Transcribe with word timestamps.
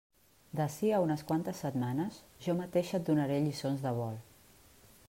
D'ací 0.59 0.87
a 0.99 1.01
unes 1.03 1.23
quantes 1.31 1.61
setmanes 1.65 2.17
jo 2.47 2.57
mateixa 2.63 2.97
et 3.01 3.07
donaré 3.13 3.39
lliçons 3.47 3.87
de 3.87 3.95
vol. 4.01 4.19